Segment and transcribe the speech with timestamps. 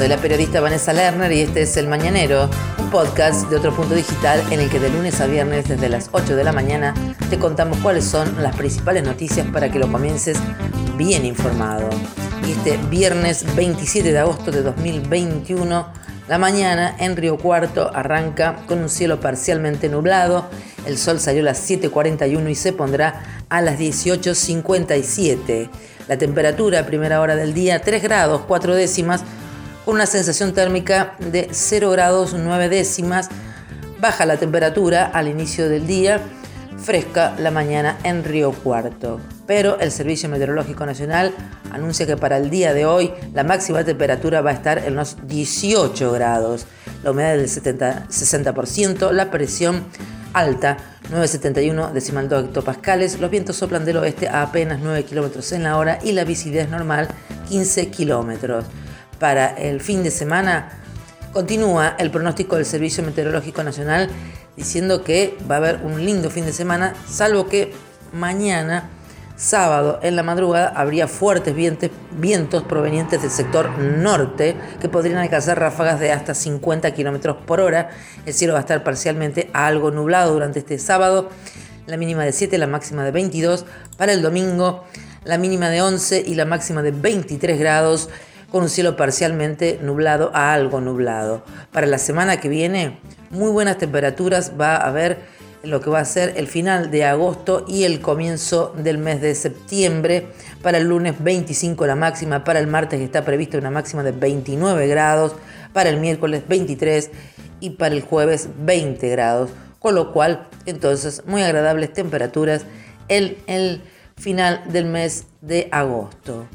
[0.00, 3.94] Soy la periodista Vanessa Lerner y este es El Mañanero, un podcast de otro punto
[3.94, 6.94] digital en el que de lunes a viernes desde las 8 de la mañana
[7.28, 10.38] te contamos cuáles son las principales noticias para que lo comiences
[10.96, 11.90] bien informado.
[12.48, 15.92] Y este viernes 27 de agosto de 2021,
[16.28, 20.48] la mañana en Río Cuarto arranca con un cielo parcialmente nublado.
[20.86, 25.68] El sol salió a las 7.41 y se pondrá a las 18.57.
[26.08, 29.22] La temperatura primera hora del día 3 grados 4 décimas
[29.90, 33.28] con una sensación térmica de 0 grados 9 décimas.
[34.00, 36.20] Baja la temperatura al inicio del día,
[36.78, 39.20] fresca la mañana en Río Cuarto.
[39.48, 41.34] Pero el Servicio Meteorológico Nacional
[41.72, 45.16] anuncia que para el día de hoy la máxima temperatura va a estar en los
[45.26, 46.66] 18 grados,
[47.02, 49.86] la humedad del 70, 60%, la presión
[50.34, 50.76] alta
[51.10, 55.76] 971 decimal 2 hectopascales, los vientos soplan del oeste a apenas 9 kilómetros en la
[55.76, 57.08] hora y la visibilidad es normal
[57.48, 58.66] 15 kilómetros
[59.20, 60.70] para el fin de semana,
[61.32, 64.08] continúa el pronóstico del Servicio Meteorológico Nacional
[64.56, 67.72] diciendo que va a haber un lindo fin de semana, salvo que
[68.12, 68.88] mañana,
[69.36, 76.00] sábado, en la madrugada, habría fuertes vientos, provenientes del sector norte que podrían alcanzar ráfagas
[76.00, 77.90] de hasta 50 kilómetros por hora.
[78.26, 81.30] El cielo va a estar parcialmente algo nublado durante este sábado,
[81.86, 83.66] la mínima de 7, la máxima de 22.
[83.96, 84.84] Para el domingo,
[85.24, 88.08] la mínima de 11 y la máxima de 23 grados
[88.50, 91.44] con un cielo parcialmente nublado a algo nublado.
[91.72, 92.98] Para la semana que viene,
[93.30, 95.18] muy buenas temperaturas va a haber
[95.62, 99.34] lo que va a ser el final de agosto y el comienzo del mes de
[99.34, 100.28] septiembre.
[100.62, 104.86] Para el lunes 25 la máxima, para el martes está prevista una máxima de 29
[104.88, 105.34] grados,
[105.72, 107.10] para el miércoles 23
[107.60, 109.50] y para el jueves 20 grados.
[109.78, 112.66] Con lo cual, entonces, muy agradables temperaturas
[113.08, 113.82] en el
[114.16, 116.46] final del mes de agosto.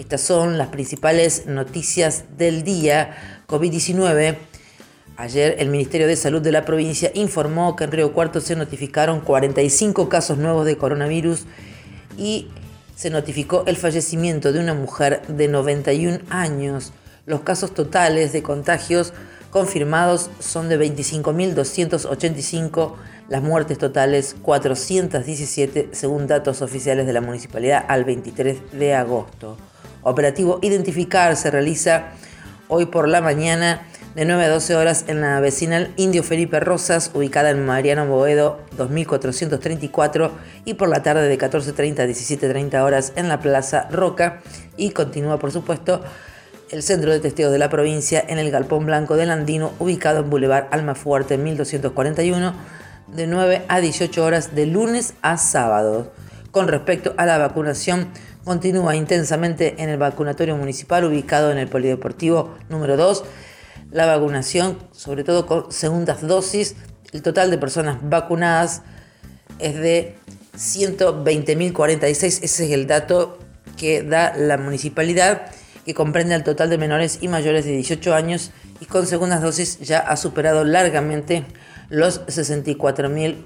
[0.00, 3.44] Estas son las principales noticias del día.
[3.46, 4.38] COVID-19.
[5.18, 9.20] Ayer el Ministerio de Salud de la provincia informó que en Río Cuarto se notificaron
[9.20, 11.44] 45 casos nuevos de coronavirus
[12.16, 12.48] y
[12.96, 16.94] se notificó el fallecimiento de una mujer de 91 años.
[17.26, 19.12] Los casos totales de contagios
[19.50, 22.94] confirmados son de 25.285,
[23.28, 29.58] las muertes totales 417 según datos oficiales de la municipalidad al 23 de agosto.
[30.02, 32.08] Operativo Identificar se realiza
[32.68, 33.82] hoy por la mañana
[34.14, 38.58] de 9 a 12 horas en la vecinal Indio Felipe Rosas, ubicada en Mariano Boedo
[38.76, 40.32] 2434,
[40.64, 44.40] y por la tarde de 14.30 a 17.30 horas en la Plaza Roca.
[44.76, 46.02] Y continúa, por supuesto,
[46.70, 50.30] el Centro de Testigos de la Provincia en el Galpón Blanco del Andino, ubicado en
[50.30, 52.54] Boulevard Almafuerte 1241,
[53.08, 56.12] de 9 a 18 horas de lunes a sábado.
[56.50, 58.08] Con respecto a la vacunación,
[58.44, 63.24] continúa intensamente en el vacunatorio municipal ubicado en el Polideportivo número 2.
[63.90, 66.76] La vacunación, sobre todo con segundas dosis,
[67.12, 68.82] el total de personas vacunadas
[69.58, 70.16] es de
[70.56, 72.04] 120.046.
[72.12, 73.38] Ese es el dato
[73.76, 75.50] que da la municipalidad,
[75.84, 79.80] que comprende al total de menores y mayores de 18 años y con segundas dosis
[79.80, 81.44] ya ha superado largamente
[81.88, 83.36] los 64.000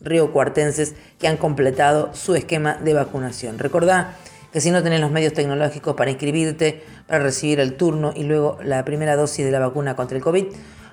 [0.00, 3.58] riocuartenses que han completado su esquema de vacunación.
[3.58, 4.14] Recordá
[4.56, 8.58] que si no tenés los medios tecnológicos para inscribirte, para recibir el turno y luego
[8.64, 10.46] la primera dosis de la vacuna contra el COVID,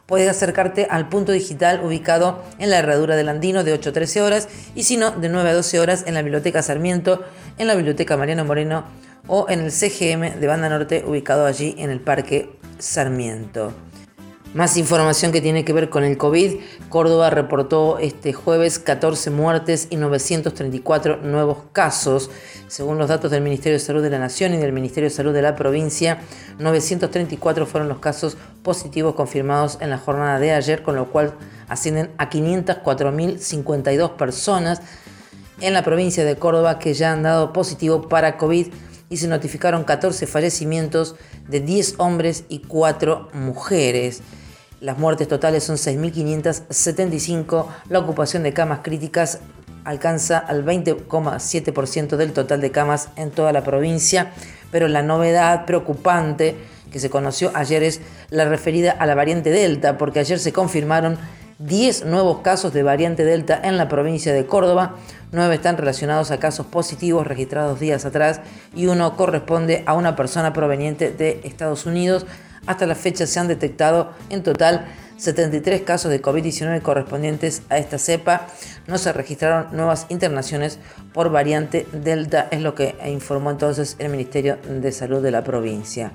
[0.06, 4.22] puedes acercarte al punto digital ubicado en la herradura del Andino de 8 a 13
[4.22, 7.24] horas y si no, de 9 a 12 horas en la Biblioteca Sarmiento,
[7.58, 8.84] en la Biblioteca Mariano Moreno
[9.28, 13.72] o en el CGM de Banda Norte ubicado allí en el Parque Sarmiento.
[14.54, 16.60] Más información que tiene que ver con el COVID.
[16.90, 22.30] Córdoba reportó este jueves 14 muertes y 934 nuevos casos.
[22.68, 25.34] Según los datos del Ministerio de Salud de la Nación y del Ministerio de Salud
[25.34, 26.20] de la provincia,
[26.60, 31.34] 934 fueron los casos positivos confirmados en la jornada de ayer, con lo cual
[31.68, 34.84] ascienden a 504.052 personas
[35.62, 38.68] en la provincia de Córdoba que ya han dado positivo para COVID
[39.10, 41.16] y se notificaron 14 fallecimientos
[41.48, 44.22] de 10 hombres y 4 mujeres.
[44.84, 47.68] Las muertes totales son 6.575.
[47.88, 49.40] La ocupación de camas críticas
[49.86, 54.34] alcanza al 20,7% del total de camas en toda la provincia.
[54.72, 56.58] Pero la novedad preocupante
[56.92, 61.18] que se conoció ayer es la referida a la variante Delta, porque ayer se confirmaron
[61.60, 64.98] 10 nuevos casos de variante Delta en la provincia de Córdoba.
[65.32, 68.42] 9 están relacionados a casos positivos registrados días atrás
[68.76, 72.26] y uno corresponde a una persona proveniente de Estados Unidos.
[72.66, 74.86] Hasta la fecha se han detectado en total
[75.18, 78.48] 73 casos de COVID-19 correspondientes a esta cepa.
[78.88, 80.80] No se registraron nuevas internaciones
[81.14, 86.12] por variante Delta, es lo que informó entonces el Ministerio de Salud de la provincia.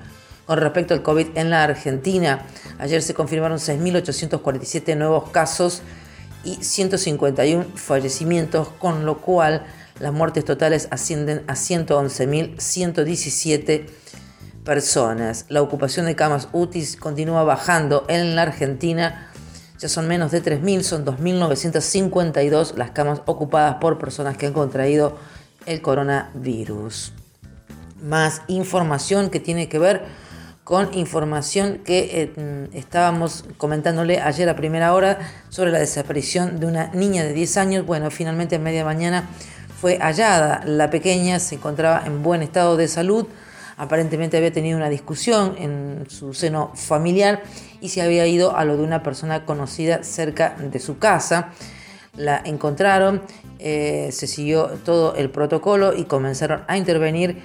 [0.46, 2.46] Con respecto al COVID en la Argentina,
[2.78, 5.82] ayer se confirmaron 6.847 nuevos casos
[6.44, 9.66] y 151 fallecimientos, con lo cual
[10.00, 13.86] las muertes totales ascienden a 111.117
[14.68, 15.46] personas.
[15.48, 19.30] La ocupación de camas UTIs continúa bajando en la Argentina.
[19.78, 25.16] Ya son menos de 3.000, son 2.952 las camas ocupadas por personas que han contraído
[25.64, 27.14] el coronavirus.
[28.02, 30.02] Más información que tiene que ver
[30.64, 35.18] con información que eh, estábamos comentándole ayer a primera hora
[35.48, 37.86] sobre la desaparición de una niña de 10 años.
[37.86, 39.30] Bueno, finalmente a media mañana
[39.80, 40.60] fue hallada.
[40.66, 43.26] La pequeña se encontraba en buen estado de salud
[43.78, 47.42] aparentemente había tenido una discusión en su seno familiar
[47.80, 51.52] y se había ido a lo de una persona conocida cerca de su casa.
[52.16, 53.22] La encontraron,
[53.60, 57.40] eh, se siguió todo el protocolo y comenzaron a intervenir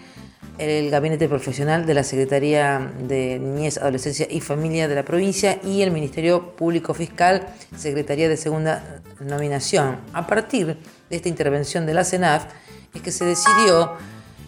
[0.58, 5.82] el gabinete profesional de la Secretaría de Niñez, Adolescencia y Familia de la provincia y
[5.82, 9.98] el Ministerio Público Fiscal, Secretaría de Segunda Nominación.
[10.14, 10.78] A partir
[11.10, 12.46] de esta intervención de la CENAF
[12.94, 13.94] es que se decidió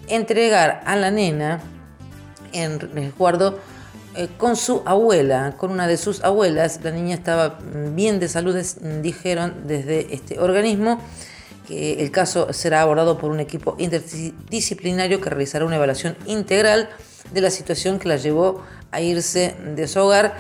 [0.08, 1.62] entregar a la nena
[2.56, 3.60] en resguardo
[4.16, 6.80] eh, con su abuela, con una de sus abuelas.
[6.84, 7.60] La niña estaba
[7.94, 8.56] bien de salud,
[9.02, 11.02] dijeron desde este organismo
[11.68, 16.90] que el caso será abordado por un equipo interdisciplinario que realizará una evaluación integral
[17.34, 20.36] de la situación que la llevó a irse de su hogar.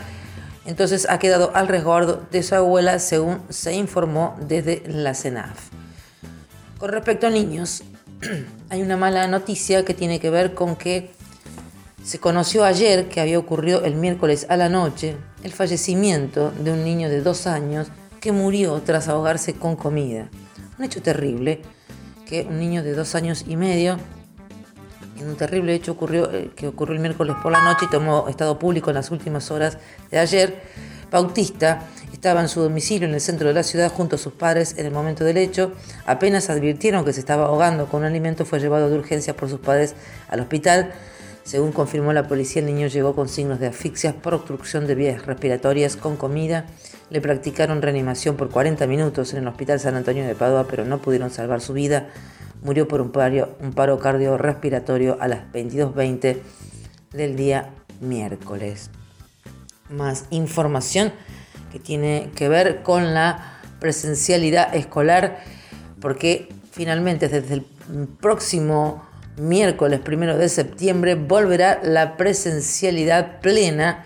[0.65, 5.69] Entonces ha quedado al resguardo de su abuela, según se informó desde la CENAF.
[6.77, 7.83] Con respecto a niños,
[8.69, 11.11] hay una mala noticia que tiene que ver con que
[12.05, 16.83] se conoció ayer que había ocurrido el miércoles a la noche el fallecimiento de un
[16.83, 17.87] niño de dos años
[18.21, 20.29] que murió tras ahogarse con comida.
[20.77, 21.63] Un hecho terrible,
[22.27, 23.97] que un niño de dos años y medio,
[25.19, 28.27] en un terrible hecho ocurrió, eh, que ocurrió el miércoles por la noche y tomó
[28.29, 29.79] estado público en las últimas horas
[30.11, 30.61] de ayer,
[31.09, 34.75] Bautista estaba en su domicilio en el centro de la ciudad junto a sus padres
[34.77, 35.71] en el momento del hecho.
[36.05, 39.59] Apenas advirtieron que se estaba ahogando con un alimento, fue llevado de urgencia por sus
[39.59, 39.95] padres
[40.29, 40.93] al hospital
[41.45, 45.27] según confirmó la policía, el niño llegó con signos de asfixia por obstrucción de vías
[45.27, 46.65] respiratorias con comida.
[47.11, 51.03] Le practicaron reanimación por 40 minutos en el Hospital San Antonio de Padua, pero no
[51.03, 52.09] pudieron salvar su vida.
[52.63, 56.39] Murió por un paro, un paro cardiorrespiratorio a las 22.20
[57.11, 57.69] del día
[58.01, 58.89] miércoles.
[59.91, 61.13] Más información
[61.71, 65.43] que tiene que ver con la presencialidad escolar,
[66.01, 67.65] porque finalmente desde el
[68.19, 69.05] próximo
[69.37, 74.05] miércoles primero de septiembre volverá la presencialidad plena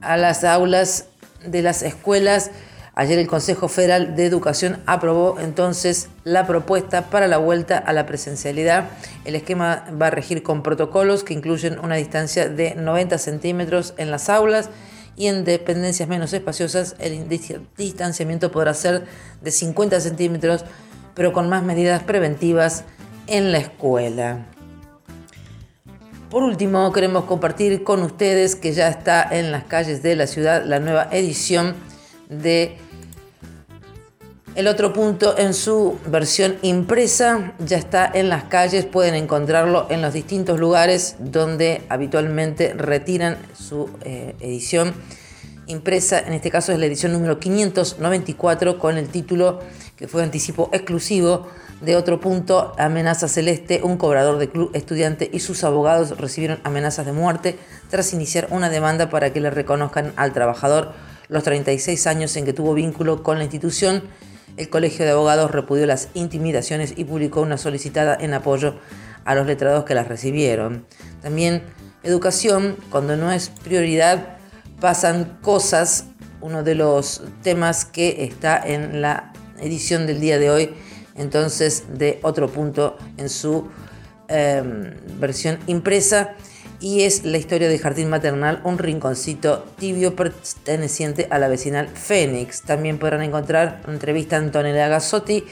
[0.00, 1.06] a las aulas
[1.46, 2.50] de las escuelas.
[2.94, 8.04] Ayer el Consejo Federal de Educación aprobó entonces la propuesta para la vuelta a la
[8.04, 8.90] presencialidad.
[9.24, 14.10] El esquema va a regir con protocolos que incluyen una distancia de 90 centímetros en
[14.10, 14.68] las aulas
[15.16, 17.28] y en dependencias menos espaciosas el
[17.76, 19.04] distanciamiento podrá ser
[19.40, 20.64] de 50 centímetros,
[21.14, 22.84] pero con más medidas preventivas
[23.26, 24.46] en la escuela.
[26.30, 30.64] Por último, queremos compartir con ustedes que ya está en las calles de la ciudad
[30.64, 31.74] la nueva edición
[32.30, 32.78] de
[34.54, 37.52] El otro punto en su versión impresa.
[37.58, 43.90] Ya está en las calles, pueden encontrarlo en los distintos lugares donde habitualmente retiran su
[44.04, 44.94] eh, edición
[45.66, 46.18] impresa.
[46.20, 49.60] En este caso es la edición número 594 con el título
[49.96, 51.46] que fue anticipo exclusivo
[51.80, 57.06] de otro punto, amenaza celeste, un cobrador de club estudiante y sus abogados recibieron amenazas
[57.06, 57.58] de muerte
[57.90, 60.92] tras iniciar una demanda para que le reconozcan al trabajador
[61.28, 64.04] los 36 años en que tuvo vínculo con la institución.
[64.56, 68.76] El Colegio de Abogados repudió las intimidaciones y publicó una solicitada en apoyo
[69.24, 70.86] a los letrados que las recibieron.
[71.20, 71.64] También
[72.04, 74.36] educación, cuando no es prioridad,
[74.82, 76.06] pasan cosas,
[76.40, 80.74] uno de los temas que está en la edición del día de hoy
[81.14, 83.68] entonces de otro punto en su
[84.26, 86.34] em, versión impresa
[86.80, 92.62] y es la historia de Jardín Maternal, un rinconcito tibio perteneciente a la vecinal Fénix.
[92.62, 95.44] También podrán encontrar una entrevista a Antonella Gazzotti,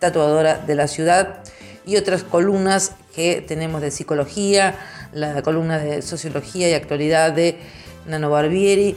[0.00, 1.44] tatuadora de la ciudad,
[1.86, 4.74] y otras columnas que tenemos de psicología,
[5.12, 7.60] la columna de sociología y actualidad de
[8.06, 8.96] Nano Barbieri,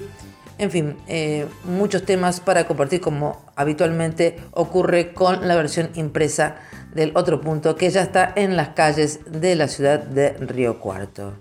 [0.57, 6.55] En fin, eh, muchos temas para compartir como habitualmente ocurre con la versión impresa
[6.93, 11.33] del otro punto que ya está en las calles de la ciudad de Río Cuarto.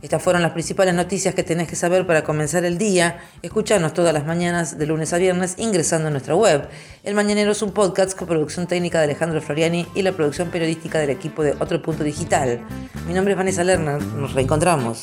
[0.00, 3.18] Estas fueron las principales noticias que tenés que saber para comenzar el día.
[3.42, 6.68] Escuchanos todas las mañanas de lunes a viernes ingresando a nuestra web.
[7.02, 11.00] El Mañanero es un podcast con producción técnica de Alejandro Floriani y la producción periodística
[11.00, 12.60] del equipo de Otro Punto Digital.
[13.08, 14.00] Mi nombre es Vanessa Lerner.
[14.00, 15.02] Nos reencontramos.